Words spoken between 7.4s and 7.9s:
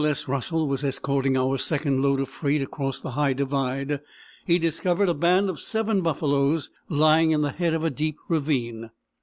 the head of